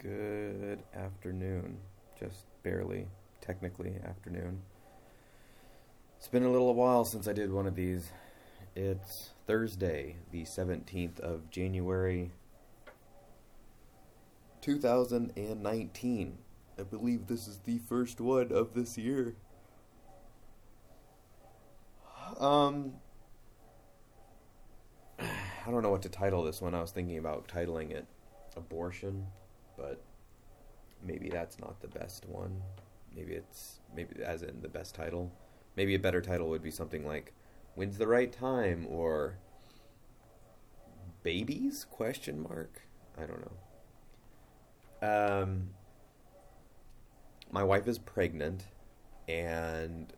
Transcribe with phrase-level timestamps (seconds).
[0.00, 1.76] Good afternoon.
[2.20, 3.08] Just barely,
[3.40, 4.60] technically, afternoon.
[6.16, 8.12] It's been a little while since I did one of these.
[8.76, 12.30] It's Thursday, the 17th of January,
[14.60, 16.38] 2019.
[16.78, 19.34] I believe this is the first one of this year.
[22.38, 22.92] Um,
[25.18, 26.76] I don't know what to title this one.
[26.76, 28.06] I was thinking about titling it
[28.56, 29.26] Abortion
[29.78, 30.02] but
[31.02, 32.60] maybe that's not the best one.
[33.14, 35.32] Maybe it's maybe as in the best title.
[35.76, 37.32] Maybe a better title would be something like
[37.74, 39.38] "When's the right time?" or
[41.22, 42.82] "Babies?" question mark.
[43.16, 45.42] I don't know.
[45.42, 45.70] Um,
[47.50, 48.64] my wife is pregnant,
[49.28, 50.12] and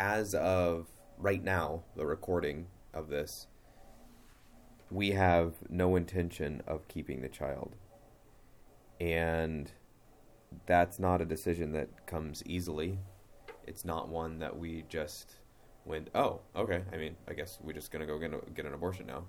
[0.00, 0.86] as of
[1.18, 3.46] right now, the recording of this,
[4.90, 7.76] we have no intention of keeping the child
[9.00, 9.70] and
[10.66, 12.98] that's not a decision that comes easily.
[13.66, 15.34] It's not one that we just
[15.84, 16.82] went, oh, okay.
[16.92, 19.24] I mean, I guess we're just gonna go get, a, get an abortion now.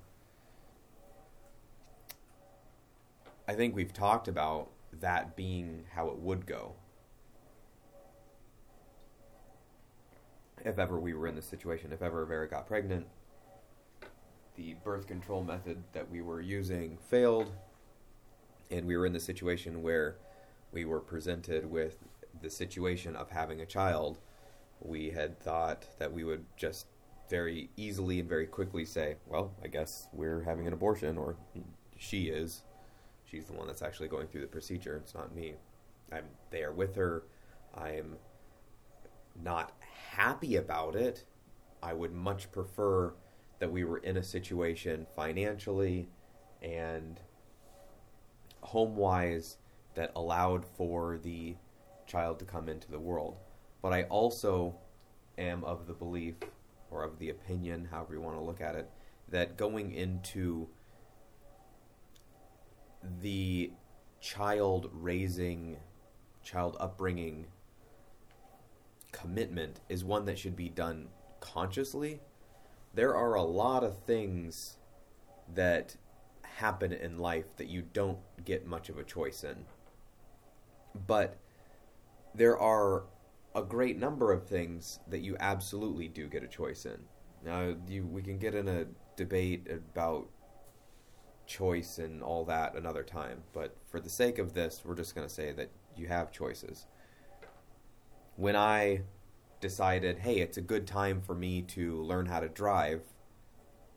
[3.48, 6.76] I think we've talked about that being how it would go.
[10.64, 13.08] If ever we were in this situation, if ever Vera got pregnant,
[14.56, 17.52] the birth control method that we were using failed,
[18.72, 20.18] and we were in the situation where
[20.72, 21.98] we were presented with
[22.42, 24.20] the situation of having a child,
[24.82, 26.88] we had thought that we would just
[27.30, 31.36] very easily and very quickly say, well, I guess we're having an abortion, or
[31.98, 32.64] she is.
[33.30, 34.98] She's the one that's actually going through the procedure.
[34.98, 35.54] It's not me.
[36.12, 37.24] I'm there with her.
[37.76, 38.16] I'm
[39.44, 39.74] not
[40.12, 41.24] happy about it.
[41.84, 43.14] I would much prefer
[43.60, 46.10] that we were in a situation financially
[46.62, 47.20] and
[48.70, 49.58] home wise
[49.96, 51.56] that allowed for the
[52.06, 53.40] child to come into the world.
[53.82, 54.76] But I also
[55.40, 56.36] am of the belief
[56.92, 58.88] or of the opinion, however you want to look at it,
[59.30, 60.68] that going into
[63.22, 63.72] the
[64.22, 65.78] child raising,
[66.44, 67.48] child upbringing
[69.12, 71.08] commitment is one that should be done
[71.40, 72.22] consciously.
[72.94, 74.78] There are a lot of things
[75.56, 75.96] that
[76.60, 79.56] happen in life that you don't get much of a choice in.
[81.08, 81.38] But
[82.36, 83.04] there are
[83.56, 87.00] a great number of things that you absolutely do get a choice in.
[87.46, 90.28] Now, you, we can get in a debate about
[91.48, 95.28] choice and all that another time, but for the sake of this, we're just going
[95.28, 96.88] to say that you have choices.
[98.36, 99.04] When I
[99.62, 103.02] decided, hey, it's a good time for me to learn how to drive,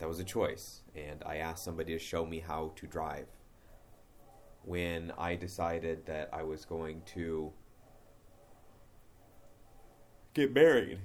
[0.02, 3.28] that was a choice, and I asked somebody to show me how to drive.
[4.64, 7.52] When I decided that I was going to
[10.34, 10.98] get married,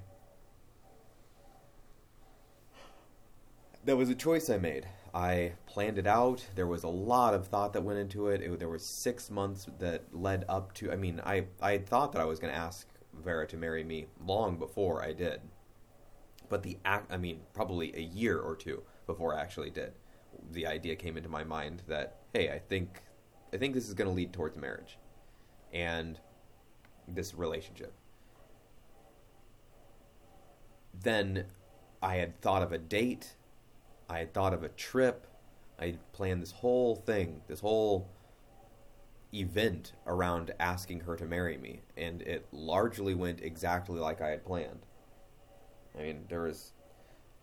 [3.85, 4.87] that was a choice I made.
[5.13, 6.47] I planned it out.
[6.55, 8.41] There was a lot of thought that went into it.
[8.41, 10.91] it there was six months that led up to.
[10.91, 14.07] I mean, I I thought that I was going to ask Vera to marry me
[14.25, 15.39] long before I did
[16.49, 19.93] but the act i mean probably a year or two before i actually did.
[20.51, 23.01] The idea came into my mind that hey i think
[23.53, 24.97] i think this is going to lead towards marriage
[25.73, 26.19] and
[27.07, 27.93] this relationship.
[31.01, 31.45] Then
[32.01, 33.35] i had thought of a date.
[34.09, 35.27] I had thought of a trip.
[35.79, 38.09] I had planned this whole thing this whole
[39.33, 41.81] event around asking her to marry me.
[41.97, 44.85] And it largely went exactly like i had planned
[45.97, 46.73] I mean, there was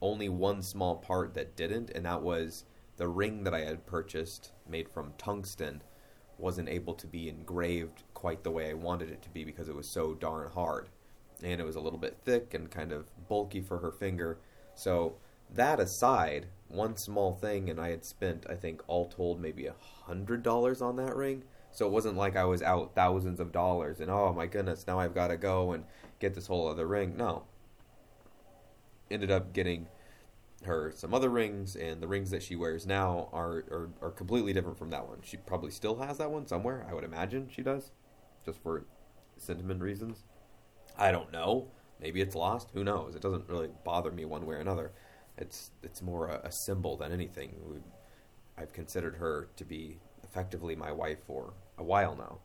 [0.00, 2.64] only one small part that didn't, and that was
[2.96, 5.82] the ring that I had purchased, made from tungsten,
[6.38, 9.76] wasn't able to be engraved quite the way I wanted it to be because it
[9.76, 10.88] was so darn hard.
[11.42, 14.38] And it was a little bit thick and kind of bulky for her finger.
[14.74, 15.16] So,
[15.52, 19.74] that aside, one small thing, and I had spent, I think, all told, maybe a
[20.06, 21.44] hundred dollars on that ring.
[21.74, 25.00] So it wasn't like I was out thousands of dollars and oh my goodness, now
[25.00, 25.84] I've got to go and
[26.20, 27.16] get this whole other ring.
[27.16, 27.42] No,
[29.10, 29.88] ended up getting
[30.64, 34.52] her some other rings, and the rings that she wears now are, are, are completely
[34.52, 35.18] different from that one.
[35.22, 36.86] She probably still has that one somewhere.
[36.88, 37.90] I would imagine she does,
[38.44, 38.86] just for
[39.36, 40.24] sentiment reasons.
[40.96, 41.68] I don't know.
[42.00, 42.70] Maybe it's lost.
[42.74, 43.14] Who knows?
[43.14, 44.92] It doesn't really bother me one way or another.
[45.36, 47.54] It's it's more a, a symbol than anything.
[47.66, 47.78] We,
[48.56, 52.38] I've considered her to be effectively my wife for a while now.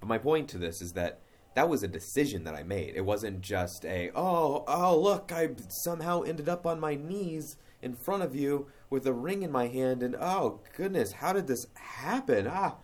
[0.00, 1.20] But my point to this is that
[1.54, 2.94] that was a decision that I made.
[2.96, 7.94] It wasn't just a oh oh look I somehow ended up on my knees in
[7.94, 11.66] front of you with a ring in my hand and oh goodness how did this
[11.74, 12.76] happen ah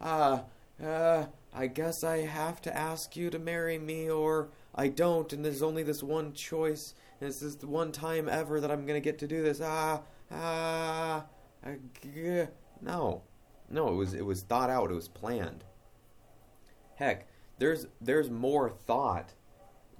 [0.00, 0.44] ah,
[0.82, 5.44] uh, I guess I have to ask you to marry me, or I don't, and
[5.44, 9.00] there's only this one choice, and this is the one time ever that I'm gonna
[9.00, 9.60] get to do this.
[9.62, 11.24] Ah, ah,
[12.02, 12.46] g-
[12.80, 13.22] no,
[13.70, 14.90] no, it was it was thought out.
[14.90, 15.64] It was planned.
[16.94, 17.26] Heck,
[17.62, 19.34] there's there's more thought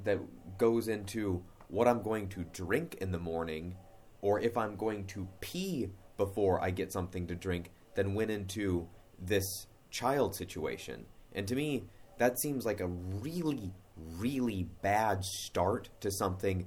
[0.02, 0.18] that
[0.58, 3.76] goes into what I'm going to drink in the morning,
[4.20, 8.88] or if I'm going to pee before I get something to drink, than went into
[9.16, 11.06] this child situation.
[11.34, 11.84] And to me,
[12.18, 16.66] that seems like a really, really bad start to something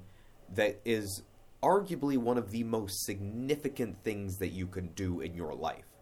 [0.54, 1.24] that is
[1.62, 5.95] arguably one of the most significant things that you can do in your life.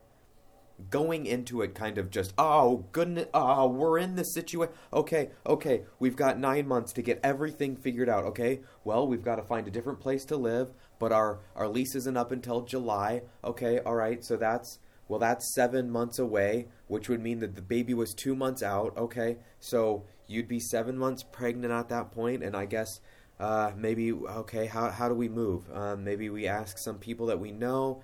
[0.90, 4.74] Going into it kind of just, oh, goodness, oh, we're in this situation.
[4.92, 8.26] Okay, okay, we've got nine months to get everything figured out.
[8.26, 11.96] Okay, well, we've got to find a different place to live, but our, our lease
[11.96, 13.22] isn't up until July.
[13.44, 17.62] Okay, all right, so that's well, that's seven months away, which would mean that the
[17.62, 18.98] baby was two months out.
[18.98, 23.00] Okay, so you'd be seven months pregnant at that point, and I guess
[23.40, 25.70] uh, maybe okay, how how do we move?
[25.74, 28.02] Um, maybe we ask some people that we know.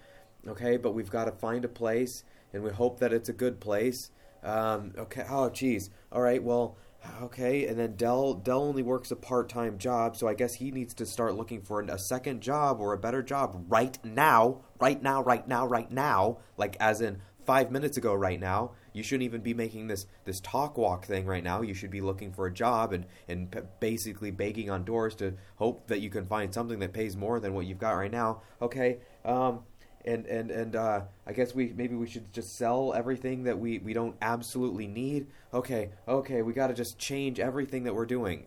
[0.47, 2.23] Okay, but we've got to find a place,
[2.53, 4.11] and we hope that it's a good place.
[4.43, 5.25] Um, okay.
[5.29, 5.89] Oh, geez.
[6.11, 6.41] All right.
[6.41, 6.77] Well,
[7.21, 7.65] okay.
[7.67, 10.93] And then Dell Dell only works a part time job, so I guess he needs
[10.95, 15.21] to start looking for a second job or a better job right now, right now,
[15.21, 16.37] right now, right now.
[16.57, 18.73] Like as in five minutes ago, right now.
[18.93, 21.61] You shouldn't even be making this this talk walk thing right now.
[21.61, 25.33] You should be looking for a job and and p- basically begging on doors to
[25.55, 28.43] hope that you can find something that pays more than what you've got right now.
[28.61, 28.99] Okay.
[29.25, 29.61] Um,
[30.05, 33.79] and and and uh, I guess we maybe we should just sell everything that we
[33.79, 35.27] we don't absolutely need.
[35.53, 38.45] Okay, okay, we got to just change everything that we're doing.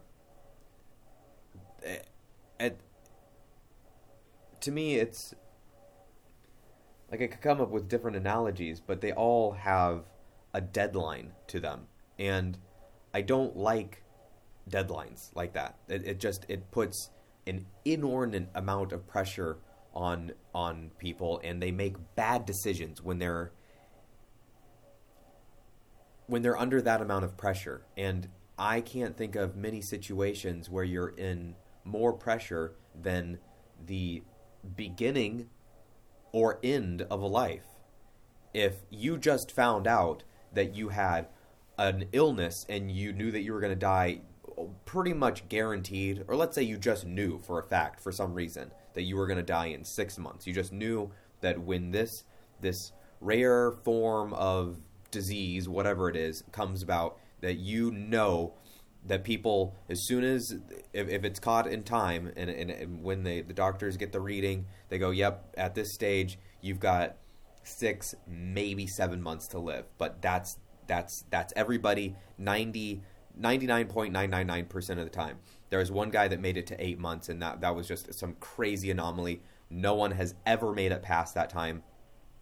[2.58, 2.74] And
[4.60, 5.34] to me, it's
[7.10, 10.04] like I could come up with different analogies, but they all have
[10.54, 11.86] a deadline to them,
[12.18, 12.56] and
[13.12, 14.02] I don't like
[14.70, 15.76] deadlines like that.
[15.88, 17.10] It, it just it puts
[17.46, 19.58] an inordinate amount of pressure
[19.94, 23.52] on on people and they make bad decisions when they're
[26.26, 28.28] when they're under that amount of pressure and
[28.58, 33.38] I can't think of many situations where you're in more pressure than
[33.84, 34.22] the
[34.76, 35.48] beginning
[36.30, 37.66] or end of a life.
[38.54, 40.22] If you just found out
[40.52, 41.28] that you had
[41.78, 44.20] an illness and you knew that you were going to die
[44.84, 48.70] pretty much guaranteed, or let's say you just knew for a fact for some reason
[48.94, 50.46] that you were going to die in six months.
[50.46, 51.10] You just knew
[51.40, 52.24] that when this
[52.60, 54.78] this rare form of
[55.10, 58.54] disease, whatever it is, comes about, that you know
[59.04, 60.56] that people, as soon as
[60.92, 64.20] if, if it's caught in time, and, and, and when they the doctors get the
[64.20, 67.16] reading, they go, "Yep, at this stage, you've got
[67.64, 73.02] six, maybe seven months to live." But that's that's that's everybody 90
[73.40, 75.38] 99.999% of the time.
[75.72, 78.12] There was one guy that made it to eight months, and that, that was just
[78.12, 79.40] some crazy anomaly.
[79.70, 81.82] No one has ever made it past that time.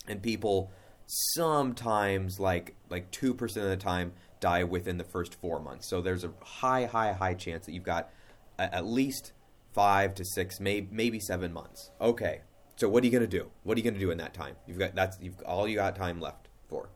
[0.08, 0.72] And people
[1.06, 5.88] sometimes, like like 2% of the time, die within the first four months.
[5.88, 8.10] So there's a high, high, high chance that you've got
[8.58, 9.32] at least
[9.72, 11.92] five to six, maybe, maybe seven months.
[12.00, 12.40] Okay.
[12.74, 13.52] So what are you to do?
[13.62, 14.56] What are you to do in that time?
[14.66, 16.88] You've got that's you've all you got time left for.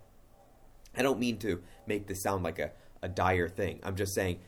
[0.97, 2.73] I don't mean to make this sound like a
[3.05, 3.79] a dire thing.
[3.85, 4.41] I'm just saying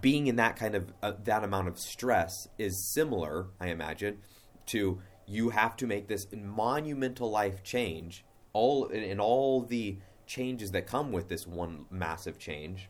[0.00, 4.18] being in that kind of uh, that amount of stress is similar, I imagine,
[4.66, 10.86] to you have to make this monumental life change all in all the changes that
[10.86, 12.88] come with this one massive change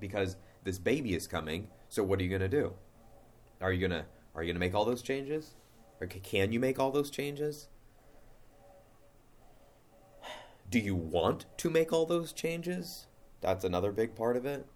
[0.00, 1.68] because this baby is coming.
[1.88, 2.74] So what are you to do?
[3.60, 5.54] Are you to are you to make all those changes?
[6.00, 7.68] Or can you make all those changes?
[10.68, 13.06] Do you want to make all those changes?
[13.40, 14.66] That's another big part of it.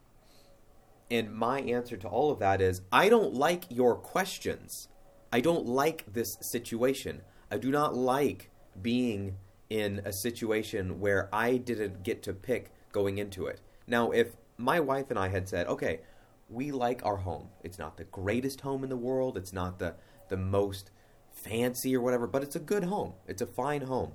[1.11, 4.89] And my answer to all of that is I don't like your questions.
[5.33, 7.23] I don't like this situation.
[7.51, 8.51] I do not like
[8.81, 9.37] being
[9.69, 13.61] in a situation where I didn't get to pick going into it.
[13.87, 16.01] Now, if my wife and I had said, okay,
[16.49, 17.49] we like our home.
[17.63, 19.95] It's not the greatest home in the world, it's not the,
[20.29, 20.91] the most
[21.33, 23.15] fancy or whatever, but it's a good home.
[23.27, 24.13] It's a fine home.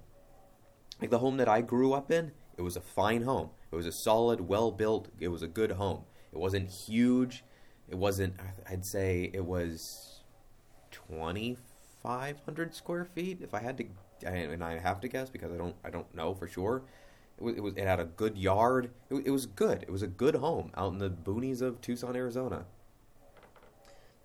[1.01, 3.49] Like the home that I grew up in, it was a fine home.
[3.71, 5.09] It was a solid, well built.
[5.19, 6.03] It was a good home.
[6.35, 7.45] It wasn't huge.
[7.87, 8.35] It wasn't.
[8.69, 10.19] I'd say it was
[10.91, 11.57] twenty
[12.03, 13.39] five hundred square feet.
[13.41, 13.85] If I had to,
[14.27, 15.75] and I have to guess because I don't.
[15.85, 16.83] I don't know for sure.
[17.37, 17.55] It was.
[17.55, 18.91] It, was, it had a good yard.
[19.09, 19.83] It, it was good.
[19.83, 22.65] It was a good home out in the boonies of Tucson, Arizona.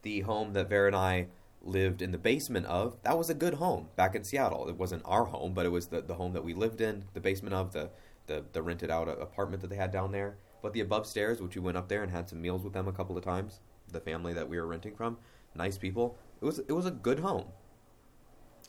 [0.02, 1.29] The home that Vera and I
[1.62, 4.67] lived in the basement of, that was a good home back in Seattle.
[4.69, 7.21] It wasn't our home, but it was the, the home that we lived in, the
[7.21, 7.90] basement of, the
[8.26, 10.38] the the rented out apartment that they had down there.
[10.62, 12.88] But the above stairs, which we went up there and had some meals with them
[12.88, 15.19] a couple of times, the family that we were renting from,
[15.55, 16.17] nice people.
[16.40, 17.47] It was it was a good home.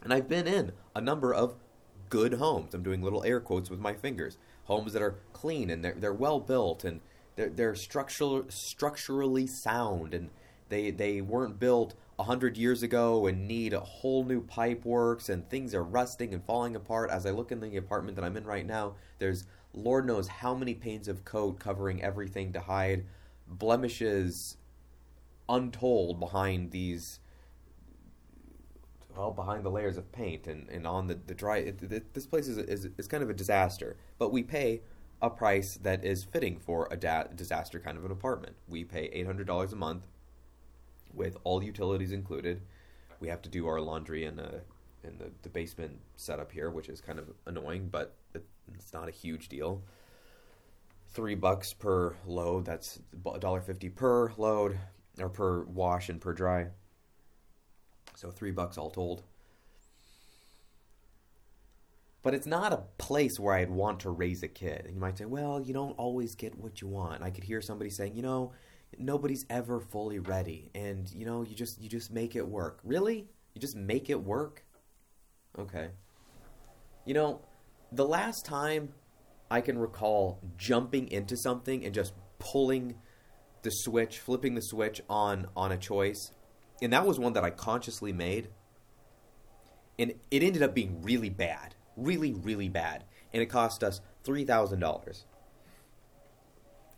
[0.04, 1.56] And I've been in a number of
[2.10, 2.74] good homes.
[2.74, 4.38] I'm doing little air quotes with my fingers.
[4.66, 7.02] Homes that are clean and they're they're well built and
[7.36, 10.30] they're they're structural structurally sound and
[10.70, 15.30] they they weren't built a hundred years ago and need a whole new pipe works
[15.30, 17.10] and things are rusting and falling apart.
[17.10, 20.54] As I look in the apartment that I'm in right now, there's Lord knows how
[20.54, 23.06] many panes of coat covering everything to hide
[23.48, 24.58] blemishes
[25.48, 27.20] untold behind these
[29.16, 32.26] well behind the layers of paint and, and on the, the dry it, it, this
[32.26, 33.98] place is, is, is kind of a disaster.
[34.18, 34.82] But we pay
[35.22, 38.56] a price that is fitting for a da- disaster kind of an apartment.
[38.68, 40.08] We pay $800 a month
[41.14, 42.62] with all utilities included.
[43.20, 44.62] We have to do our laundry in a
[45.04, 49.08] in the, the basement setup here which is kind of annoying but it, it's not
[49.08, 49.84] a huge deal
[51.10, 53.00] three bucks per load that's
[53.34, 54.78] a dollar fifty per load
[55.20, 56.68] or per wash and per dry
[58.22, 59.24] so three bucks all told.
[62.24, 64.86] But it's not a place where I'd want to raise a kid.
[64.86, 67.24] And you might say, well, you don't always get what you want.
[67.24, 68.54] I could hear somebody saying, you know,
[69.00, 70.70] nobody's ever fully ready.
[70.76, 72.80] And, you know, you just you just make it work.
[72.84, 73.28] Really?
[73.56, 74.64] You just make it work?
[75.58, 75.90] Okay.
[77.06, 77.42] You know,
[77.92, 78.94] the last time
[79.50, 82.96] I can recall jumping into something and just pulling
[83.64, 86.32] the switch, flipping the switch on on a choice
[86.82, 88.50] and that was one that I consciously made.
[90.00, 94.44] And it ended up being really bad, really, really bad, and it cost us three
[94.44, 95.26] thousand dollars.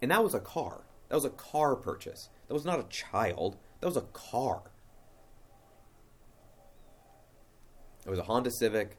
[0.02, 0.82] And that was a car.
[1.10, 2.30] That was a car purchase.
[2.48, 3.58] That was not a child.
[3.82, 4.72] That was a car.
[8.06, 8.98] It was a Honda Civic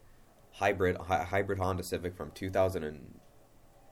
[0.54, 3.20] hybrid, hybrid Honda Civic from 2000 and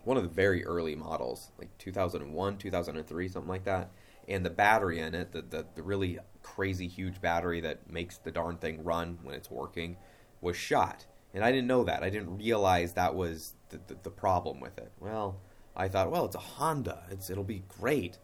[0.05, 3.91] one of the very early models, like 2001, 2003, something like that
[4.29, 8.31] and the battery in it, the, the, the really crazy huge battery that makes the
[8.31, 9.97] darn thing run when it's working,
[10.41, 11.07] was shot.
[11.35, 12.03] And I didn't know that.
[12.03, 14.93] I didn't realize that was the, the, the problem with it.
[15.01, 15.41] Well,
[15.75, 17.05] I thought, well, it's a Honda.
[17.11, 18.19] It's it'll be great.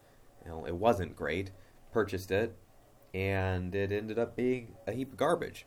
[0.47, 1.51] Know, it wasn't great.
[1.93, 2.57] Purchased it,
[3.13, 5.67] and it ended up being a heap of garbage.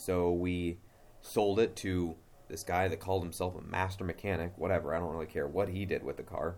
[0.00, 0.78] So we
[1.20, 2.16] sold it to
[2.48, 4.56] this guy that called himself a master mechanic.
[4.56, 4.94] Whatever.
[4.94, 6.56] I don't really care what he did with the car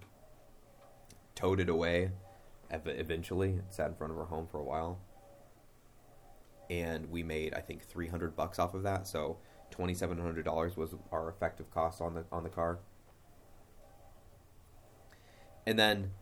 [1.34, 2.12] towed it away.
[2.70, 5.00] Eventually, it sat in front of our home for a while,
[6.70, 9.08] and we made I think three hundred bucks off of that.
[9.08, 9.38] So
[9.72, 12.78] twenty seven hundred dollars was our effective cost on the on the car.
[15.66, 16.12] And then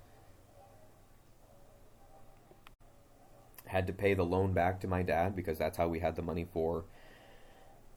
[3.67, 6.23] had to pay the loan back to my dad because that's how we had the
[6.23, 6.87] money for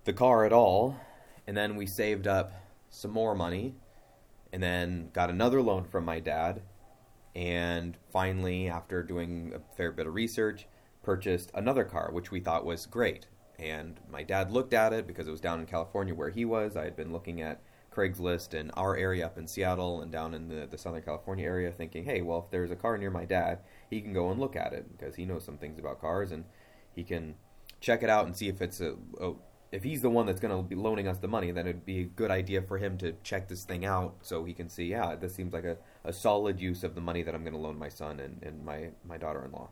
[0.03, 0.99] the car at all.
[1.45, 2.51] And then we saved up
[2.89, 3.75] some more money
[4.51, 6.61] and then got another loan from my dad
[7.35, 10.67] and finally, after doing a fair bit of research,
[11.01, 13.27] purchased another car, which we thought was great.
[13.57, 16.75] And my dad looked at it because it was down in California where he was.
[16.75, 20.47] I had been looking at Craigslist in our area up in Seattle and down in
[20.47, 23.59] the, the Southern California area, thinking, hey, well, if there's a car near my dad,
[23.89, 26.45] he can go and look at it because he knows some things about cars and
[26.95, 27.35] he can
[27.81, 29.33] check it out and see if it's a, a
[29.73, 32.01] if he's the one that's going to be loaning us the money, then it'd be
[32.01, 35.15] a good idea for him to check this thing out so he can see, yeah,
[35.15, 37.79] this seems like a, a solid use of the money that I'm going to loan
[37.79, 39.69] my son and, and my, my daughter in law.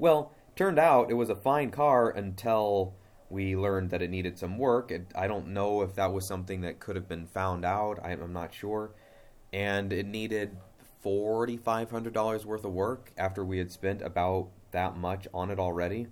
[0.00, 2.94] Well, turned out it was a fine car until
[3.28, 4.90] we learned that it needed some work.
[4.90, 8.10] It, I don't know if that was something that could have been found out, I,
[8.10, 8.90] I'm not sure.
[9.52, 10.56] And it needed
[11.04, 16.08] $4,500 worth of work after we had spent about that much on it already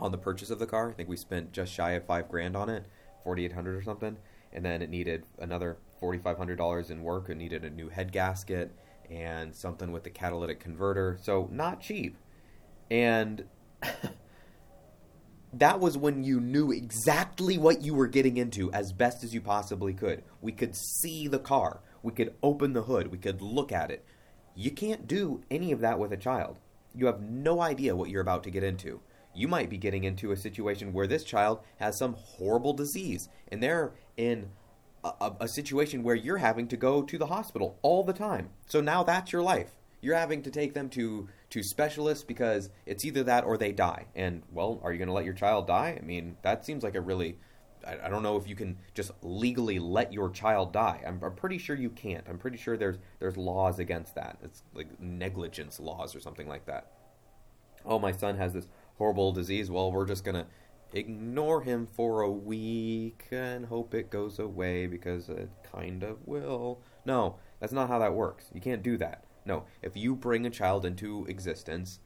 [0.00, 0.90] on the purchase of the car.
[0.90, 2.86] I think we spent just shy of five grand on it,
[3.22, 4.16] forty eight hundred or something,
[4.52, 7.28] and then it needed another forty five hundred dollars in work.
[7.28, 8.72] It needed a new head gasket
[9.10, 12.16] and something with the catalytic converter, so not cheap.
[12.90, 13.44] And
[15.52, 19.40] that was when you knew exactly what you were getting into as best as you
[19.40, 20.22] possibly could.
[20.40, 24.04] We could see the car, we could open the hood, we could look at it.
[24.54, 26.58] You can't do any of that with a child.
[26.94, 29.00] You have no idea what you're about to get into
[29.34, 33.62] you might be getting into a situation where this child has some horrible disease and
[33.62, 34.50] they're in
[35.04, 38.50] a, a, situation where you're having to go to the hospital all the time.
[38.66, 39.70] So now that's your life.
[40.02, 44.06] You're having to take them to to specialists because it's either that or they die.
[44.14, 45.98] And well, are you going to let your child die?
[46.00, 47.36] I mean, that seems like a really
[47.86, 51.02] I, I don't know if you can just legally let your child die.
[51.06, 52.24] I'm, I'm pretty sure you can't.
[52.28, 54.38] I'm pretty sure there's there's laws against that.
[54.42, 56.92] It's like negligence laws or something like that.
[57.84, 58.68] Oh, my son has this
[59.00, 59.70] horrible disease.
[59.70, 60.46] Well, we're just gonna
[60.92, 66.82] ignore him for a week and hope it goes away because it kind of will.
[67.06, 68.50] No, that's not how that works.
[68.52, 69.24] You can't do that.
[69.46, 72.00] No, if you bring a child into existence,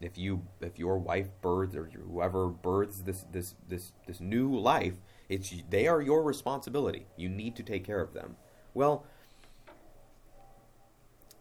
[0.00, 4.96] if you if your wife births or whoever births this this this this new life,
[5.28, 7.06] it's they are your responsibility.
[7.16, 8.34] You need to take care of them.
[8.74, 9.06] Well,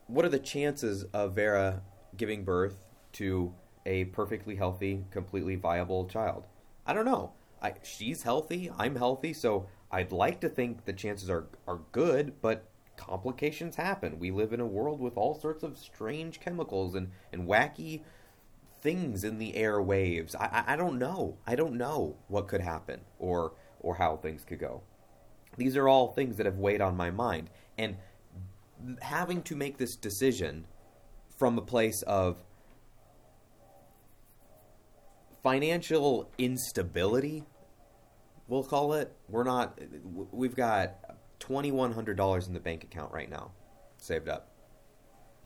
[0.05, 1.81] what are the chances of Vera
[2.15, 3.55] giving birth to
[3.85, 6.45] a perfectly healthy, completely viable child?
[6.85, 7.33] I don't know.
[7.61, 8.71] I, she's healthy.
[8.77, 9.33] I'm healthy.
[9.33, 12.65] So I'd like to think the chances are, are good, but
[12.97, 14.19] complications happen.
[14.19, 18.01] We live in a world with all sorts of strange chemicals and, and wacky
[18.81, 20.35] things in the airwaves.
[20.35, 21.37] I, I, I don't know.
[21.45, 24.81] I don't know what could happen or or how things could go.
[25.57, 27.49] These are all things that have weighed on my mind.
[27.77, 27.97] And
[29.01, 30.65] having to make this decision
[31.35, 32.43] from a place of
[35.43, 37.43] financial instability,
[38.47, 39.11] we'll call it.
[39.29, 39.79] We're not,
[40.31, 40.95] we've got
[41.39, 43.51] $2,100 in the bank account right now,
[43.97, 44.51] saved up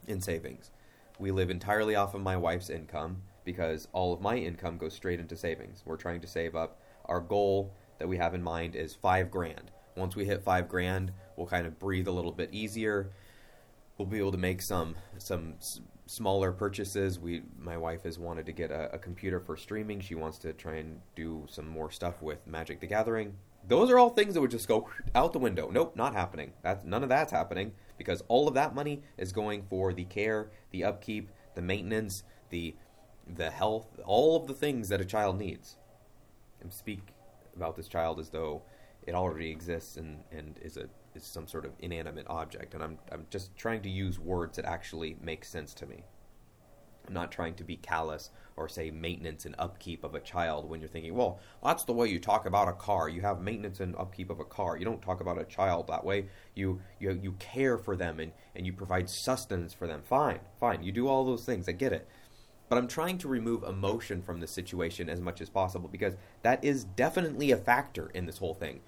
[0.08, 0.72] in savings.
[1.20, 5.20] We live entirely off of my wife's income because all of my income goes straight
[5.20, 5.84] into savings.
[5.86, 6.82] We're trying to save up.
[7.06, 9.72] Our goal that we have in mind is five grand.
[9.96, 13.12] Once we hit five grand, we'll kind of breathe a little bit easier.
[13.98, 15.54] We'll be able to make some some
[16.05, 17.19] smaller purchases.
[17.19, 20.00] We, my wife has wanted to get a, a, computer for streaming.
[20.00, 23.35] She wants to try and do some more stuff with Magic the Gathering.
[23.67, 25.69] Those are all things that would just go out the window.
[25.71, 26.53] Nope, not happening.
[26.62, 30.51] That's none of that's happening because all of that money is going for the care,
[30.71, 32.75] the upkeep, the maintenance, the
[33.27, 35.77] the health, all of the things that a child needs.
[36.62, 37.01] And speak
[37.55, 38.62] about this child as though
[39.07, 42.98] it already exists and, and is a is some sort of inanimate object, and I'm
[43.12, 46.03] I'm just trying to use words that actually make sense to me.
[47.07, 50.79] I'm not trying to be callous or say maintenance and upkeep of a child when
[50.79, 53.10] you're thinking, well, that's the way you talk about a car.
[53.10, 54.77] You have maintenance and upkeep of a car.
[54.77, 56.27] You don't talk about a child that way.
[56.55, 60.01] You you you care for them and, and you provide sustenance for them.
[60.03, 60.83] Fine, fine.
[60.83, 61.68] You do all those things.
[61.68, 62.07] I get it.
[62.68, 66.63] But I'm trying to remove emotion from the situation as much as possible because that
[66.63, 68.81] is definitely a factor in this whole thing.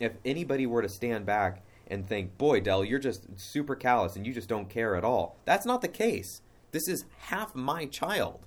[0.00, 4.26] If anybody were to stand back and think, boy, Dell, you're just super callous and
[4.26, 5.36] you just don't care at all.
[5.44, 6.40] That's not the case.
[6.70, 8.46] This is half my child.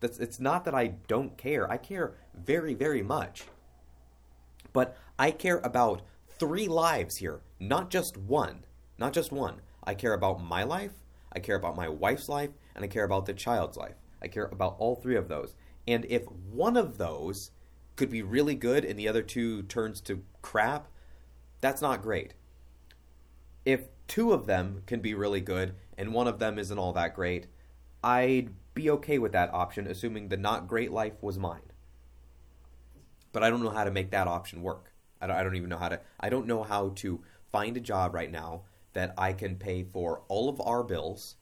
[0.00, 1.70] That's, it's not that I don't care.
[1.70, 3.44] I care very, very much.
[4.72, 6.02] But I care about
[6.38, 8.64] three lives here, not just one.
[8.96, 9.60] Not just one.
[9.82, 10.92] I care about my life,
[11.32, 13.96] I care about my wife's life, and I care about the child's life.
[14.22, 15.56] I care about all three of those.
[15.86, 17.50] And if one of those
[17.96, 20.86] could be really good and the other two turns to crap,
[21.60, 22.34] that's not great
[23.64, 27.14] if two of them can be really good and one of them isn't all that
[27.14, 27.46] great,
[28.02, 31.62] I'd be okay with that option, assuming the not great life was mine.
[33.32, 34.92] But I don't know how to make that option work.
[35.20, 36.00] I don't, I don't even know how to.
[36.20, 40.22] I don't know how to find a job right now that I can pay for
[40.28, 41.36] all of our bills.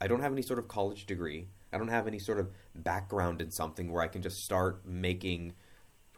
[0.00, 1.48] I don't have any sort of college degree.
[1.72, 5.54] I don't have any sort of background in something where I can just start making,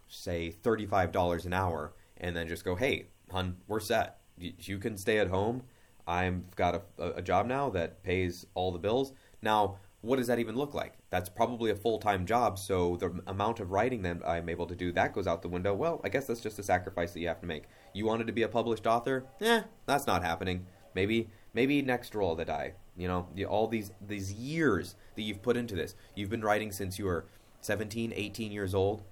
[0.08, 5.18] say, $35 an hour and then just go, hey, hun, we're set you can stay
[5.18, 5.62] at home.
[6.06, 9.12] I've got a, a job now that pays all the bills.
[9.40, 10.94] Now, what does that even look like?
[11.08, 14.74] That's probably a full time job, so the amount of writing that I'm able to
[14.74, 15.74] do that goes out the window.
[15.74, 17.64] Well, I guess that's just a sacrifice that you have to make.
[17.94, 19.24] You wanted to be a published author?
[19.40, 20.66] Eh, that's not happening.
[20.94, 25.56] Maybe maybe next roll that I, you know, all these these years that you've put
[25.56, 25.94] into this.
[26.14, 27.26] You've been writing since you were
[27.62, 29.02] 17, 18 years old,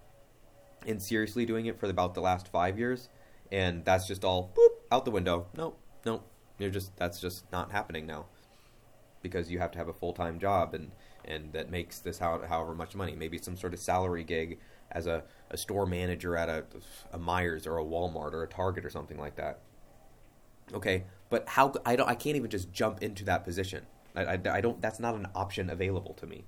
[0.86, 3.08] and seriously doing it for about the last five years,
[3.50, 5.46] and that's just all boop out the window.
[5.56, 6.28] Nope, nope.
[6.58, 8.26] You're just that's just not happening now
[9.22, 10.92] because you have to have a full time job and
[11.24, 13.14] and that makes this how, however much money.
[13.16, 14.58] Maybe some sort of salary gig
[14.90, 16.64] as a, a store manager at a
[17.12, 19.60] a Meijer's or a Walmart or a Target or something like that.
[20.74, 23.86] Okay, but how I don't I can't even just jump into that position.
[24.14, 24.80] I, I, I don't.
[24.82, 26.44] That's not an option available to me.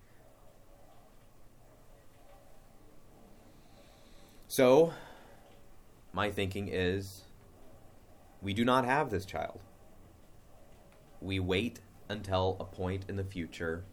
[4.47, 4.93] So,
[6.13, 7.24] my thinking is
[8.45, 9.59] we do not have this child.
[11.21, 11.81] We wait
[12.11, 13.85] until a point in the future.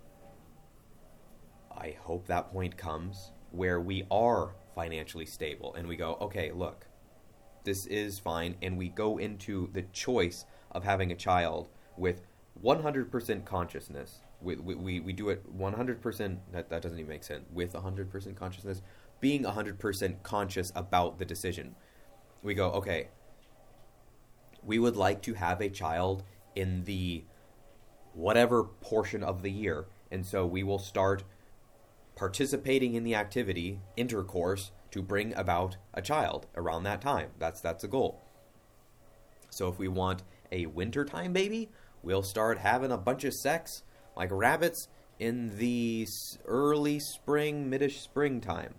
[1.76, 6.86] I hope that point comes where we are financially stable and we go, okay, look,
[7.64, 8.58] this is fine.
[8.62, 12.22] And we go into the choice of having a child with
[12.62, 14.20] 100% consciousness.
[14.42, 18.82] We, we, we do it 100%, that, that doesn't even make sense, with 100% consciousness,
[19.22, 21.76] being 100% conscious about the decision.
[22.44, 23.10] We go, okay,
[24.64, 26.24] we would like to have a child
[26.56, 27.24] in the
[28.14, 29.86] whatever portion of the year.
[30.12, 31.24] And so we will start
[32.16, 37.30] participating in the activity, intercourse, to bring about a child around that time.
[37.40, 38.22] That's that's a goal.
[39.50, 41.70] So if we want a wintertime baby,
[42.04, 43.84] we'll start having a bunch of sex
[44.16, 44.88] like rabbits
[45.20, 46.08] in the
[46.46, 48.76] early spring, midish springtime.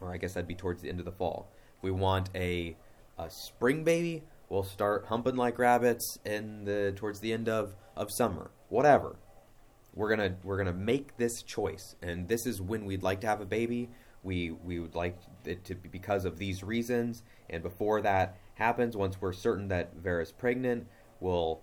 [0.00, 1.50] Or I guess that'd be towards the end of the fall.
[1.76, 2.76] If we want a,
[3.18, 8.10] a spring baby, we'll start humping like rabbits in the towards the end of, of
[8.10, 8.50] summer.
[8.68, 9.16] Whatever.
[9.94, 13.40] We're gonna we're gonna make this choice, and this is when we'd like to have
[13.40, 13.90] a baby.
[14.24, 18.96] We we would like it to be because of these reasons, and before that happens,
[18.96, 20.88] once we're certain that Vera's pregnant,
[21.20, 21.62] we'll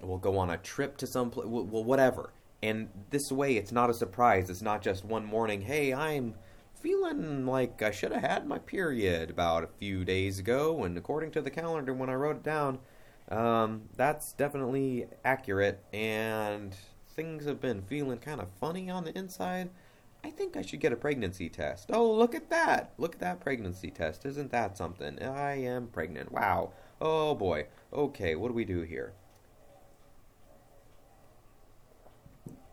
[0.00, 2.32] we'll go on a trip to some place, well, whatever.
[2.62, 4.50] And this way, it's not a surprise.
[4.50, 5.60] It's not just one morning.
[5.60, 6.34] Hey, I'm
[6.80, 11.30] feeling like I should have had my period about a few days ago, and according
[11.32, 12.78] to the calendar when I wrote it down,
[13.28, 15.84] um, that's definitely accurate.
[15.92, 16.74] And
[17.10, 19.70] things have been feeling kind of funny on the inside.
[20.24, 21.90] I think I should get a pregnancy test.
[21.92, 22.92] Oh, look at that!
[22.98, 24.24] Look at that pregnancy test.
[24.24, 25.22] Isn't that something?
[25.22, 26.32] I am pregnant.
[26.32, 26.72] Wow.
[27.00, 27.66] Oh boy.
[27.92, 29.12] Okay, what do we do here?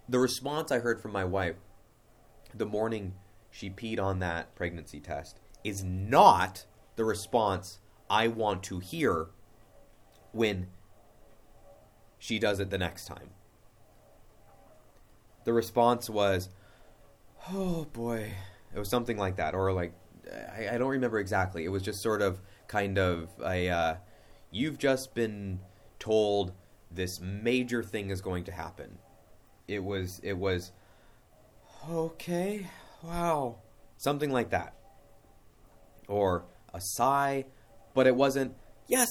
[0.08, 1.56] The response I heard from my wife
[2.54, 3.14] the morning
[3.56, 6.66] she peed on that pregnancy test is not
[6.98, 9.28] the response I want to hear
[10.34, 10.68] when
[12.20, 13.30] she does it the next time.
[15.46, 16.50] The response was,
[17.50, 18.34] oh boy.
[18.76, 19.56] It was something like that.
[19.56, 19.94] Or like,
[20.54, 21.64] I, I don't remember exactly.
[21.64, 23.96] It was just sort of kind of a, uh,
[24.52, 25.62] you've just been
[25.98, 26.52] told
[26.92, 28.98] this major thing is going to happen.
[29.66, 30.74] It was, it was,
[31.90, 32.68] okay,
[33.08, 33.60] wow.
[33.98, 34.76] Something like that.
[36.08, 37.46] Or a sigh,
[37.94, 38.56] but it wasn't,
[38.88, 39.08] yes,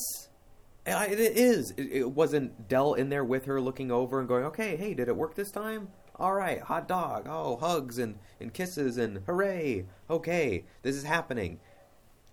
[0.86, 1.72] it is.
[1.76, 5.16] It wasn't Dell in there with her looking over and going, okay, hey, did it
[5.16, 5.88] work this time?
[6.16, 7.26] All right, hot dog.
[7.28, 9.86] Oh, hugs and, and kisses and hooray.
[10.08, 11.58] Okay, this is happening.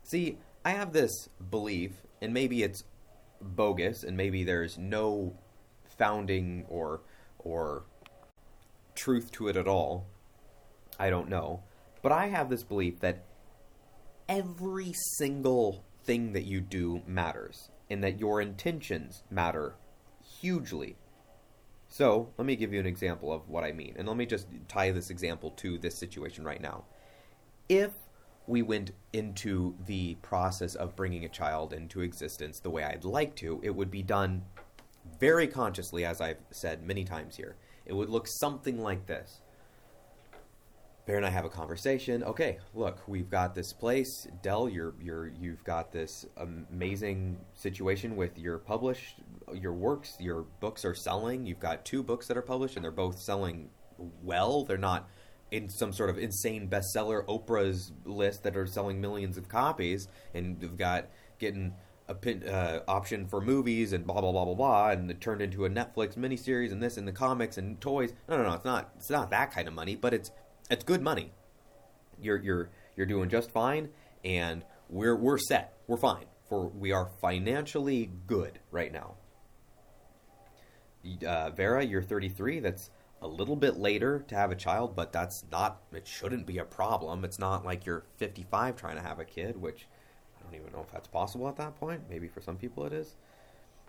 [0.04, 2.84] See, I have this belief, and maybe it's
[3.42, 5.36] bogus, and maybe there's no
[5.98, 7.02] founding or
[7.40, 7.86] or
[8.94, 10.06] truth to it at all.
[11.02, 11.64] I don't know.
[12.04, 13.26] But I have this belief that
[14.30, 19.76] every single thing that you do matters, and that your intentions matter
[20.40, 20.96] hugely.
[21.88, 24.48] So, let me give you an example of what I mean, and let me just
[24.68, 26.86] tie this example to this situation right now.
[27.68, 27.92] If
[28.48, 33.36] we went into the process of bringing a child into existence the way I'd like
[33.38, 34.44] to, it would be done
[35.20, 37.56] very consciously, as I've said many times here.
[37.86, 39.42] It would look something like this.
[41.06, 42.24] Bear and I have a conversation.
[42.24, 44.70] Okay, look, we've got this place, Dell.
[44.70, 49.16] You're you're you've got this amazing situation with your published
[49.54, 50.16] your works.
[50.20, 51.46] Your books are selling.
[51.46, 53.70] You've got two books that are published, and they're both selling
[54.24, 54.64] well.
[54.64, 55.10] They're not
[55.50, 60.58] in some sort of insane bestseller Oprah's list that are selling millions of copies, and
[60.62, 61.08] you've got
[61.40, 61.74] getting
[62.08, 65.42] a pin, uh, option for movies and blah blah blah blah blah, and it turned
[65.42, 68.14] into a Netflix miniseries and this and the comics and toys.
[68.30, 68.92] No, no, no, it's not.
[68.98, 70.32] It's not that kind of money, but it's
[70.72, 71.32] it's good money.
[72.20, 73.90] You're you're you're doing just fine,
[74.24, 75.74] and we're we're set.
[75.88, 76.26] We're fine.
[76.48, 79.16] For we are financially good right now.
[81.26, 82.60] Uh, Vera, you're 33.
[82.60, 82.90] That's
[83.22, 85.82] a little bit later to have a child, but that's not.
[85.94, 87.24] It shouldn't be a problem.
[87.26, 89.88] It's not like you're 55 trying to have a kid, which
[90.40, 92.02] I don't even know if that's possible at that point.
[92.10, 93.16] Maybe for some people it is.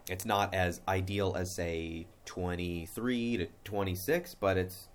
[0.09, 4.89] It's not as ideal as say 23 to 26, but it's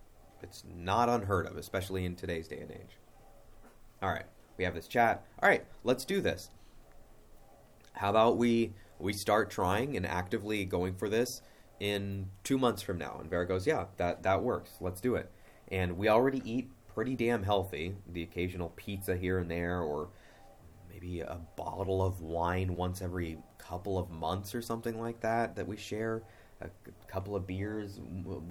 [0.44, 2.98] it's not unheard of, especially in today's day and age.
[4.02, 4.26] All right,
[4.58, 5.26] we have this chat.
[5.42, 6.50] All right, let's do this.
[7.94, 11.42] How about we we start trying and actively going for this
[11.80, 13.18] in two months from now?
[13.20, 14.72] And Vera goes, yeah, that that works.
[14.80, 15.32] Let's do it.
[15.70, 17.96] And we already eat pretty damn healthy.
[18.12, 20.10] The occasional pizza here and there, or
[20.90, 25.68] maybe a bottle of wine once every couple of months or something like that that
[25.68, 26.24] we share
[26.62, 26.70] a
[27.08, 28.00] couple of beers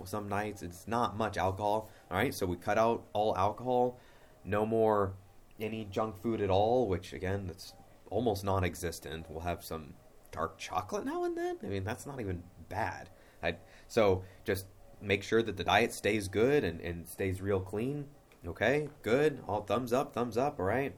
[0.05, 0.63] some nights.
[0.63, 1.91] It's not much alcohol.
[2.11, 3.99] All right, so we cut out all alcohol.
[4.45, 5.15] No more
[5.61, 7.73] any junk food at all, which again, that's
[8.11, 9.27] almost non-existent.
[9.29, 9.95] We'll have some
[10.31, 11.57] dark chocolate now and then.
[11.63, 13.11] I mean, that's not even bad.
[13.43, 13.57] I,
[13.89, 14.67] so just
[15.01, 18.07] make sure that the diet stays good and, and stays real clean.
[18.47, 19.41] Okay, good.
[19.49, 20.61] All thumbs up, thumbs up.
[20.61, 20.95] All right.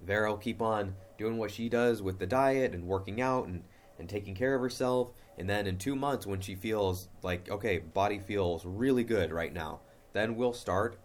[0.00, 3.64] Vera will keep on doing what she does with the diet and working out and,
[3.98, 5.12] and taking care of herself.
[5.38, 9.52] And then in two months, when she feels like, okay, body feels really good right
[9.52, 9.80] now,
[10.12, 10.98] then we'll start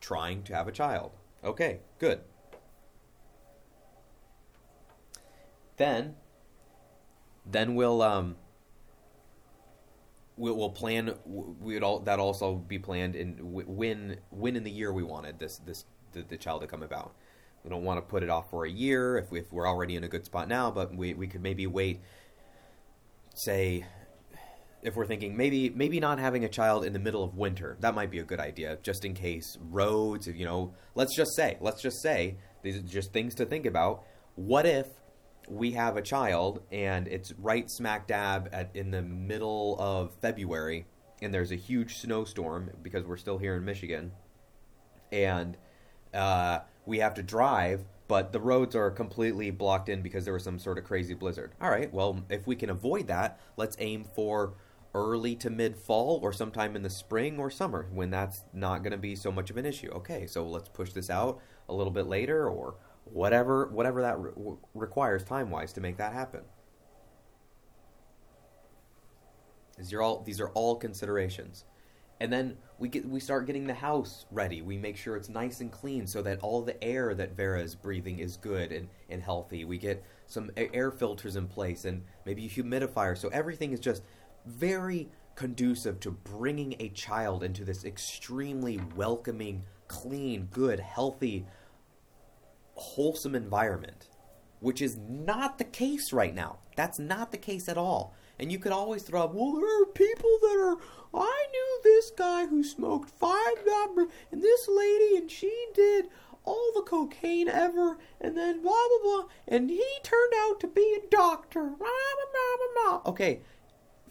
[0.00, 1.12] trying to have a child.
[1.44, 2.20] Okay, good.
[5.76, 6.14] Then,
[7.44, 8.36] then we'll um,
[10.36, 11.14] we'll, we'll plan.
[11.24, 15.40] We would all that also be planned in when when in the year we wanted
[15.40, 17.14] this this the, the child to come about.
[17.64, 19.94] We don't want to put it off for a year if, we, if we're already
[19.94, 22.00] in a good spot now, but we, we could maybe wait,
[23.34, 23.84] say,
[24.82, 27.94] if we're thinking maybe maybe not having a child in the middle of winter, that
[27.94, 31.82] might be a good idea, just in case roads, you know, let's just say, let's
[31.82, 34.04] just say, these are just things to think about.
[34.34, 34.86] What if
[35.48, 40.86] we have a child and it's right smack dab at in the middle of February
[41.20, 44.12] and there's a huge snowstorm because we're still here in Michigan
[45.10, 45.56] and
[46.14, 50.44] uh, we have to drive but the roads are completely blocked in because there was
[50.44, 51.52] some sort of crazy blizzard.
[51.60, 54.54] All right, well, if we can avoid that, let's aim for
[54.94, 58.90] early to mid fall or sometime in the spring or summer when that's not going
[58.90, 59.90] to be so much of an issue.
[59.92, 64.56] Okay, so let's push this out a little bit later or whatever whatever that re-
[64.74, 66.42] requires time wise to make that happen.
[69.78, 71.64] These are all these are all considerations.
[72.20, 74.62] And then we get we start getting the house ready.
[74.62, 77.74] We make sure it's nice and clean so that all the air that Vera is
[77.74, 79.64] breathing is good and, and healthy.
[79.64, 84.02] We get some air filters in place and maybe a humidifier so everything is just
[84.46, 91.46] very conducive to bringing a child into this extremely welcoming, clean, good, healthy
[92.74, 94.08] wholesome environment,
[94.60, 96.58] which is not the case right now.
[96.76, 98.14] That's not the case at all.
[98.42, 100.76] And you could always throw up, well, there are people that are,
[101.14, 103.38] I knew this guy who smoked five
[104.32, 106.08] and this lady, and she did
[106.44, 110.98] all the cocaine ever, and then blah, blah, blah, and he turned out to be
[110.98, 111.62] a doctor.
[111.62, 113.10] Blah, blah, blah, blah.
[113.12, 113.42] Okay,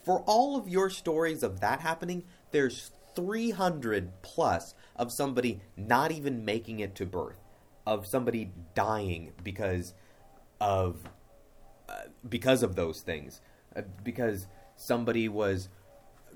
[0.02, 6.42] for all of your stories of that happening, there's 300 plus of somebody not even
[6.42, 7.36] making it to birth
[7.86, 9.92] of somebody dying because
[10.58, 11.02] of
[11.86, 13.42] uh, because of those things
[13.76, 15.68] Uh, because somebody was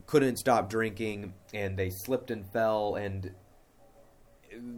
[0.06, 3.32] couldn't stop drinking and they slipped and fell and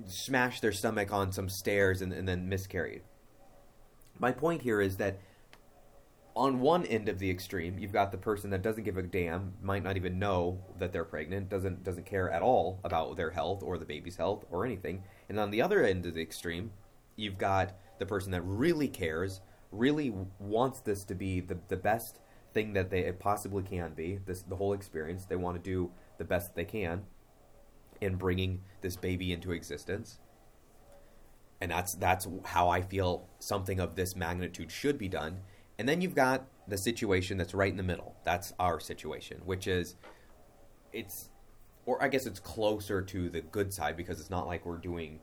[0.07, 3.03] smashed their stomach on some stairs and, and then miscarried
[4.18, 5.21] my point here is that
[6.35, 9.55] on one end of the extreme, you've got the person that doesn't give a damn,
[9.61, 13.62] might not even know that they're pregnant, doesn't doesn't care at all about their health
[13.62, 15.03] or the baby's health or anything.
[15.29, 16.71] And on the other end of the extreme,
[17.16, 19.40] you've got the person that really cares,
[19.73, 22.21] really wants this to be the the best
[22.55, 24.19] thing that they possibly can be.
[24.25, 25.25] This the whole experience.
[25.25, 27.03] They want to do the best they can
[28.01, 30.19] in bringing this baby into existence.
[31.61, 35.41] And that's that's how I feel something of this magnitude should be done
[35.79, 38.17] and then you've got the situation that's right in the middle.
[38.25, 39.95] That's our situation, which is
[40.93, 41.31] it's
[41.87, 45.21] or I guess it's closer to the good side because it's not like we're doing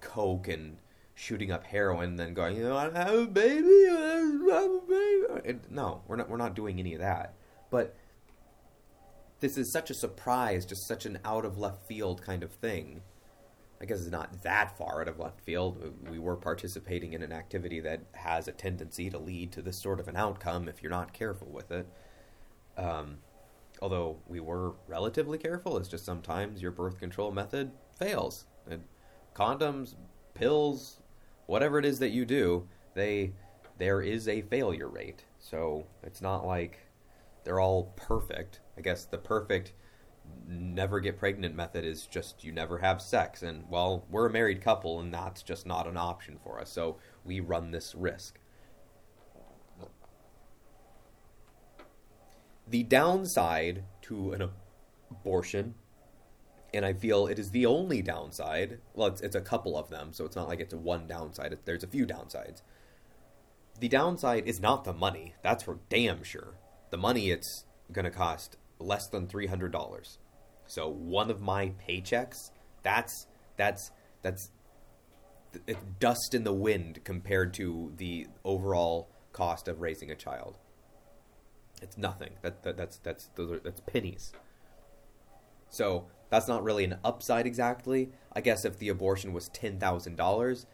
[0.00, 0.76] coke and
[1.14, 4.80] shooting up heroin and then going, you know, I have a baby, I have a
[4.88, 5.31] baby.
[5.44, 7.34] It, no, we're not we're not doing any of that.
[7.70, 7.96] But
[9.40, 13.02] this is such a surprise, just such an out of left field kind of thing
[13.82, 15.92] I guess it's not that far out of left field.
[16.08, 19.98] We were participating in an activity that has a tendency to lead to this sort
[19.98, 21.88] of an outcome if you're not careful with it.
[22.78, 23.18] Um,
[23.82, 28.44] although we were relatively careful, it's just sometimes your birth control method fails.
[28.70, 28.84] And
[29.34, 29.96] condoms,
[30.34, 31.00] pills,
[31.46, 33.32] whatever it is that you do, they
[33.78, 35.24] there is a failure rate.
[35.42, 36.78] So it's not like
[37.44, 38.60] they're all perfect.
[38.78, 39.72] I guess the perfect
[40.46, 43.42] never get pregnant method is just you never have sex.
[43.42, 46.70] And, well, we're a married couple, and that's just not an option for us.
[46.70, 48.38] So we run this risk.
[52.68, 54.48] The downside to an
[55.10, 55.74] abortion,
[56.72, 60.12] and I feel it is the only downside, well, it's, it's a couple of them,
[60.12, 62.62] so it's not like it's a one downside, there's a few downsides.
[63.82, 66.54] The downside is not the money, that's for damn sure.
[66.90, 70.18] The money it's going to cost less than $300.
[70.68, 72.52] So one of my paychecks,
[72.84, 73.90] that's that's
[74.22, 74.52] that's
[75.98, 80.58] dust in the wind compared to the overall cost of raising a child.
[81.82, 82.34] It's nothing.
[82.42, 84.32] That, that that's that's those are, that's pennies.
[85.70, 88.12] So that's not really an upside exactly.
[88.32, 90.66] I guess if the abortion was ten thousand dollars,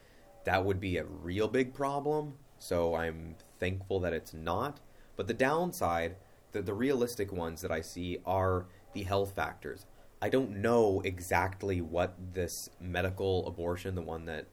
[0.45, 2.35] that would be a real big problem.
[2.59, 4.81] So I'm thankful that it's not.
[5.17, 6.17] But the downside,
[6.53, 9.87] the, the realistic ones that I see are the health factors.
[10.21, 14.47] I don't know exactly what this medical abortion, the one that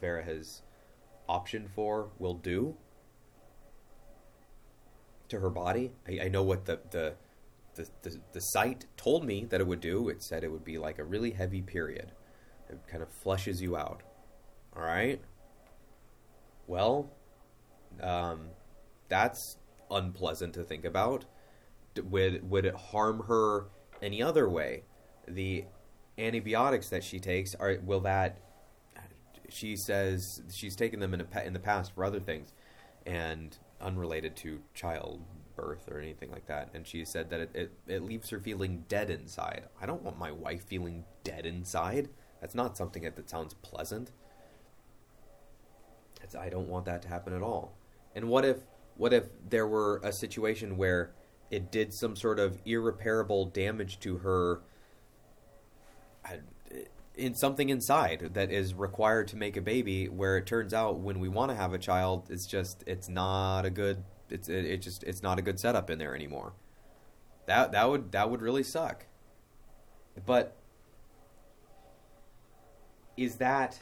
[0.00, 0.62] Vera has
[1.28, 2.76] optioned for, will do
[5.28, 5.92] to her body.
[6.06, 7.14] I, I know what the, the
[7.74, 10.08] the, the the site told me that it would do.
[10.08, 12.12] It said it would be like a really heavy period.
[12.68, 14.02] It kind of flushes you out.
[14.76, 15.20] All right.
[16.66, 17.10] Well,
[18.02, 18.48] um,
[19.08, 19.56] that's
[19.90, 21.24] unpleasant to think about.
[22.02, 23.66] Would would it harm her
[24.00, 24.84] any other way?
[25.26, 25.64] The
[26.16, 28.38] antibiotics that she takes are will that
[29.48, 32.52] she says she's taken them in a, in the past for other things,
[33.06, 36.68] and unrelated to childbirth or anything like that.
[36.74, 39.64] And she said that it, it, it leaves her feeling dead inside.
[39.80, 42.10] I don't want my wife feeling dead inside.
[42.40, 44.10] That's not something that, that sounds pleasant.
[46.22, 47.77] It's, I don't want that to happen at all.
[48.14, 48.58] And what if
[48.96, 51.12] what if there were a situation where
[51.50, 54.60] it did some sort of irreparable damage to her
[56.24, 56.34] uh,
[57.14, 61.20] in something inside that is required to make a baby where it turns out when
[61.20, 64.82] we want to have a child it's just it's not a good it's it, it
[64.82, 66.52] just it's not a good setup in there anymore.
[67.46, 69.06] That that would that would really suck.
[70.26, 70.56] But
[73.16, 73.80] is that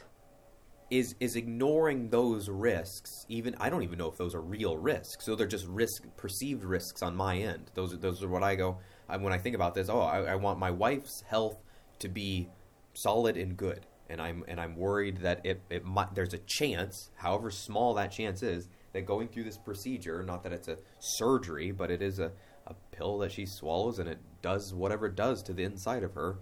[0.89, 5.25] is is ignoring those risks even I don't even know if those are real risks
[5.25, 8.55] so they're just risk perceived risks on my end those are those are what I
[8.55, 8.77] go
[9.09, 11.57] I, when I think about this oh I, I want my wife's health
[11.99, 12.49] to be
[12.97, 17.11] solid and good, and I'm and I'm worried that it it might, there's a chance,
[17.15, 21.71] however small that chance is, that going through this procedure, not that it's a surgery,
[21.71, 22.31] but it is a,
[22.65, 26.13] a pill that she swallows and it does whatever it does to the inside of
[26.13, 26.39] her.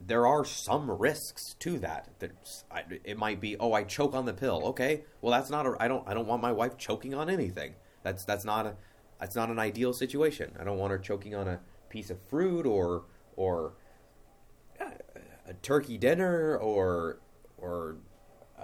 [0.00, 2.08] There are some risks to that.
[2.20, 2.30] That
[3.04, 4.62] it might be, oh, I choke on the pill.
[4.66, 5.76] Okay, well, that's not a.
[5.80, 6.06] I don't.
[6.06, 7.74] I don't want my wife choking on anything.
[8.02, 8.76] That's that's not a.
[9.18, 10.56] That's not an ideal situation.
[10.60, 13.04] I don't want her choking on a piece of fruit or
[13.36, 13.72] or
[15.48, 17.18] a turkey dinner or
[17.56, 17.96] or
[18.58, 18.62] uh,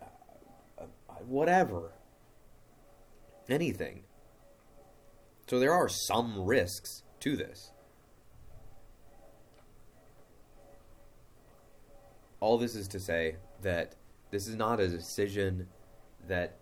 [0.00, 1.92] uh, uh, whatever,
[3.48, 4.04] anything.
[5.48, 7.72] So there are some risks to this.
[12.40, 13.94] All this is to say that
[14.30, 15.68] this is not a decision
[16.26, 16.56] that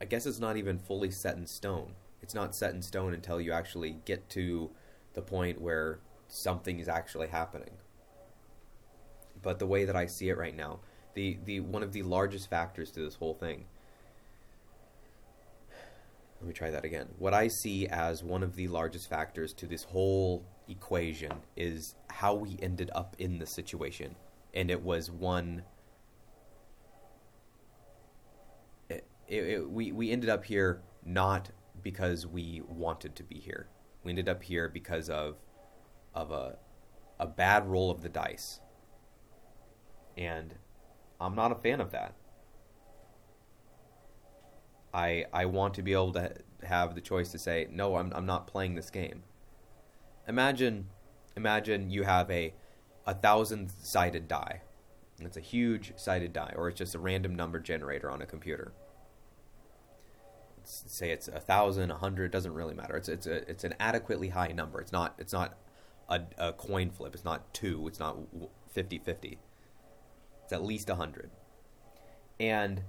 [0.00, 1.92] I guess it's not even fully set in stone.
[2.22, 4.70] It's not set in stone until you actually get to
[5.14, 7.70] the point where something is actually happening
[9.44, 10.80] but the way that I see it right now,
[11.12, 13.66] the the one of the largest factors to this whole thing.
[16.40, 17.08] Let me try that again.
[17.18, 22.34] What I see as one of the largest factors to this whole equation is how
[22.34, 24.14] we ended up in the situation,
[24.54, 25.62] and it was one.
[28.88, 31.50] It, it, it, we we ended up here not
[31.82, 33.68] because we wanted to be here.
[34.02, 35.36] We ended up here because of
[36.14, 36.58] of a
[37.18, 38.60] a bad roll of the dice
[40.16, 40.54] and
[41.20, 42.14] I'm not a fan of that.
[44.92, 47.96] I I want to be able to have the choice to say no.
[47.96, 49.24] I'm I'm not playing this game.
[50.26, 50.86] Imagine
[51.36, 52.54] imagine you have a
[53.06, 54.62] a thousand sided die.
[55.20, 58.72] It's a huge sided die, or it's just a random number generator on a computer.
[60.64, 62.96] Say it's a thousand, a hundred, doesn't really matter.
[62.96, 64.80] It's it's a it's an adequately high number.
[64.80, 65.56] It's not it's not
[66.08, 67.14] a, a coin flip.
[67.14, 67.86] It's not two.
[67.86, 68.16] It's not
[68.74, 69.38] 50-50.
[70.42, 71.30] It's at least a 100.
[72.40, 72.82] And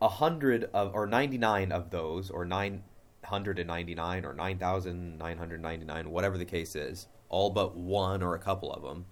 [0.00, 2.44] a 100 of, or 99 of those, or
[3.40, 9.06] 999 or 9,999, whatever the case is, all but one or a couple of them,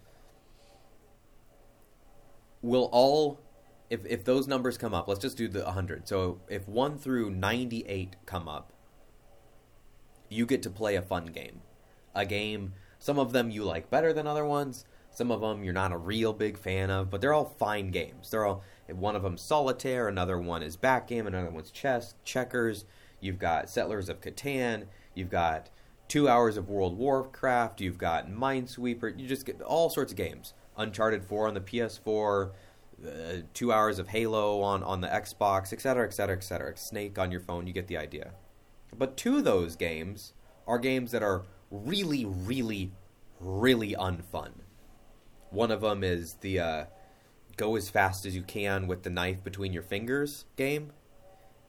[2.63, 3.41] will all,
[3.89, 6.07] if, if those numbers come up, let's just do the 100.
[6.07, 8.73] So if 1 through 98 come up,
[10.29, 11.63] you get to play a fun game.
[12.15, 15.73] A game, some of them you like better than other ones, some of them you're
[15.73, 18.31] not a real big fan of, but they're all fine games.
[18.31, 22.85] They're all one of them solitaire, another one is backgammon, another one's chess, checkers.
[23.21, 24.87] You've got Settlers of Catan.
[25.15, 25.71] You've got
[26.09, 27.81] two hours of World Warcraft.
[27.81, 29.19] You've got Minesweeper.
[29.19, 30.55] You just get all sorts of games.
[30.77, 32.51] Uncharted 4 on the PS4.
[33.03, 33.09] Uh,
[33.55, 36.77] two hours of Halo on, on the Xbox, etc., etc., etc.
[36.77, 37.67] Snake on your phone.
[37.67, 38.33] You get the idea.
[38.97, 40.35] But two of those games
[40.67, 42.93] are games that are really, really,
[43.39, 44.51] really unfun.
[45.51, 46.85] One of them is the uh,
[47.57, 50.93] go as fast as you can with the knife between your fingers game,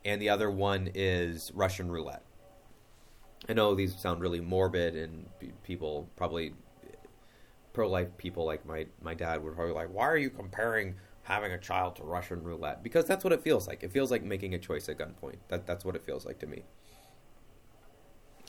[0.06, 2.24] and the other one is Russian roulette.
[3.50, 5.28] I know these sound really morbid, and
[5.64, 6.54] people probably
[7.74, 11.58] pro-life people like my my dad would probably like, why are you comparing having a
[11.58, 12.84] child to Russian roulette?
[12.84, 13.84] Because that's what it feels like.
[13.84, 15.38] It feels like making a choice at gunpoint.
[15.48, 16.64] That that's what it feels like to me.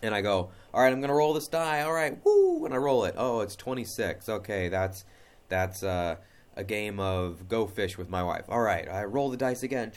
[0.03, 1.82] And I go, all right, I'm gonna roll this die.
[1.82, 2.64] All right, woo!
[2.64, 3.14] And I roll it.
[3.16, 4.28] Oh, it's 26.
[4.28, 5.05] Okay, that's
[5.48, 6.16] that's uh,
[6.57, 8.44] a game of go fish with my wife.
[8.48, 9.92] All right, I roll the dice again.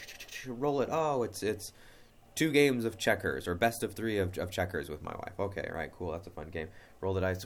[0.47, 0.89] Roll it.
[0.91, 1.74] Oh, it's it's
[2.36, 5.39] two games of checkers or best of three of, of checkers with my wife.
[5.39, 6.12] Okay, right, cool.
[6.12, 6.68] That's a fun game.
[7.01, 7.45] Roll the dice.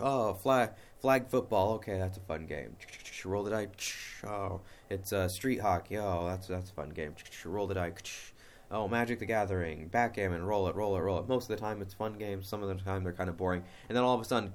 [0.00, 0.70] Oh, flag
[1.00, 1.74] flag football.
[1.74, 2.76] Okay, that's a fun game.
[3.24, 4.24] Roll the dice.
[4.24, 4.60] Oh,
[4.90, 5.98] it's uh, street hockey.
[5.98, 7.14] Oh, that's that's a fun game.
[7.44, 8.32] Roll the dice.
[8.70, 11.26] Oh, Magic the Gathering, backgammon, roll it, roll it, roll it.
[11.26, 12.46] Most of the time it's fun games.
[12.46, 13.64] Some of the time they're kind of boring.
[13.88, 14.52] And then all of a sudden,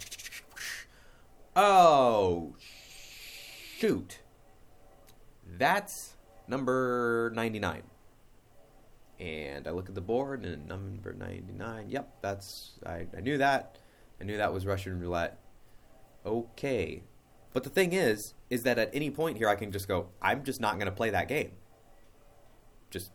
[1.55, 2.55] Oh,
[3.77, 4.19] shoot.
[5.57, 6.13] That's
[6.47, 7.83] number 99.
[9.19, 11.89] And I look at the board and number 99.
[11.89, 13.77] Yep, that's I, I knew that.
[14.19, 15.39] I knew that was Russian roulette.
[16.25, 17.03] Okay.
[17.53, 20.43] But the thing is is that at any point here I can just go I'm
[20.43, 21.51] just not going to play that game.
[22.89, 23.11] Just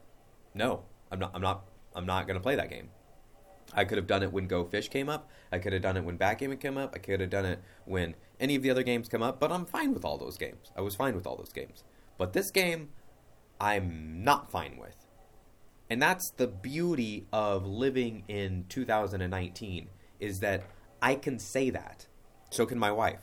[0.55, 0.85] no.
[1.11, 2.91] I'm not I'm not I'm not going to play that game.
[3.75, 5.29] I could have done it when Go Fish came up.
[5.53, 6.93] I could have done it when Backgammon came up.
[6.95, 9.67] I could have done it when any of the other games come up, but I'm
[9.67, 10.73] fine with all those games.
[10.77, 11.85] I was fine with all those games.
[12.17, 12.91] But this game,
[13.61, 14.95] I'm not fine with.
[15.91, 19.89] And that's the beauty of living in 2019
[20.21, 20.65] is that
[21.01, 22.07] I can say that.
[22.51, 23.21] So can my wife.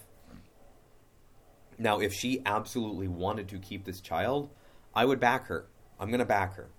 [1.78, 4.50] Now, if she absolutely wanted to keep this child,
[4.94, 5.66] I would back her.
[6.00, 6.70] I'm going to back her.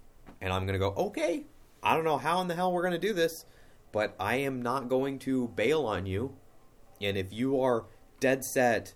[0.40, 1.44] And I'm going to go, okay,
[1.82, 3.44] I don't know how in the hell we're going to do this,
[3.96, 6.36] but I am not going to bail on you.
[7.00, 7.86] And if you are
[8.20, 8.92] dead set,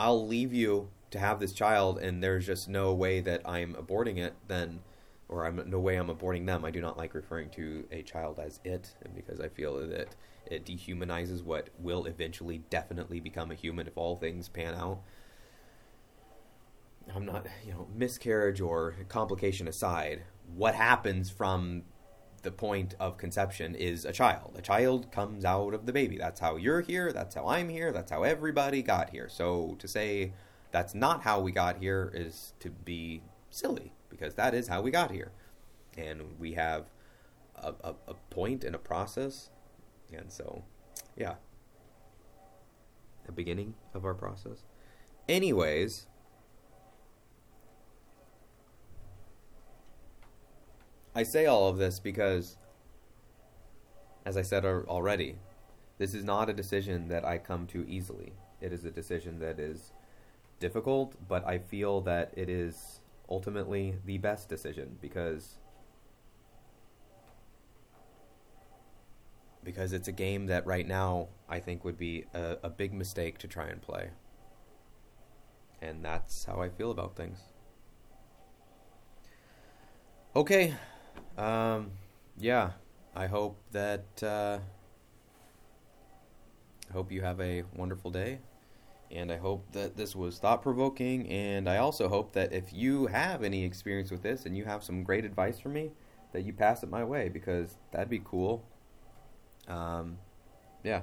[0.00, 4.18] I'll leave you to have this child, and there's just no way that I'm aborting
[4.18, 4.80] it, then,
[5.28, 6.64] or I'm no way I'm aborting them.
[6.64, 10.16] I do not like referring to a child as it, and because I feel that
[10.46, 15.02] it dehumanizes what will eventually definitely become a human if all things pan out.
[17.14, 20.24] I'm not, you know, miscarriage or complication aside,
[20.56, 21.84] what happens from
[22.42, 24.54] the point of conception is a child.
[24.56, 26.18] A child comes out of the baby.
[26.18, 27.12] That's how you're here.
[27.12, 27.92] That's how I'm here.
[27.92, 29.28] That's how everybody got here.
[29.28, 30.32] So to say
[30.72, 34.90] that's not how we got here is to be silly because that is how we
[34.90, 35.30] got here.
[35.96, 36.86] And we have
[37.56, 39.50] a, a, a point and a process.
[40.12, 40.64] And so,
[41.16, 41.34] yeah.
[43.26, 44.64] The beginning of our process.
[45.28, 46.06] Anyways,
[51.14, 52.56] I say all of this because,
[54.24, 55.36] as I said already,
[55.98, 58.32] this is not a decision that I come to easily.
[58.60, 59.92] It is a decision that is
[60.60, 65.58] difficult, but I feel that it is ultimately the best decision because
[69.64, 73.38] because it's a game that right now I think would be a, a big mistake
[73.38, 74.10] to try and play.
[75.80, 77.38] And that's how I feel about things.
[80.34, 80.74] Okay,
[81.38, 81.90] um,
[82.38, 82.72] yeah,
[83.14, 84.58] I hope that uh,
[86.88, 88.38] I hope you have a wonderful day,
[89.10, 91.28] and I hope that this was thought provoking.
[91.28, 94.82] And I also hope that if you have any experience with this and you have
[94.82, 95.92] some great advice for me,
[96.32, 98.64] that you pass it my way because that'd be cool.
[99.68, 100.18] Um,
[100.82, 101.02] yeah,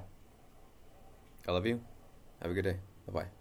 [1.48, 1.82] I love you.
[2.42, 2.78] Have a good day.
[3.08, 3.39] Bye bye.